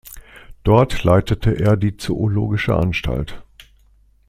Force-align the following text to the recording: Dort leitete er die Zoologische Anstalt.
Dort 0.63 1.03
leitete 1.03 1.51
er 1.51 1.77
die 1.77 1.95
Zoologische 1.95 2.75
Anstalt. 2.75 3.43